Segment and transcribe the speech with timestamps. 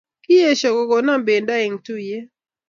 [0.25, 2.25] Kiyesho kokonon pendo en tuyet